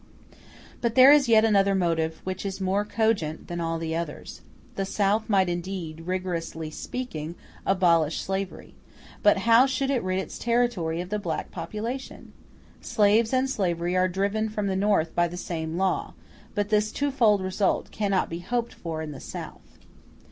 [0.81, 4.41] But there is yet another motive which is more cogent than all the others:
[4.73, 7.35] the South might indeed, rigorously speaking,
[7.67, 8.73] abolish slavery;
[9.21, 12.33] but how should it rid its territory of the black population?
[12.81, 16.15] Slaves and slavery are driven from the North by the same law,
[16.55, 19.77] but this twofold result cannot be hoped for in the South.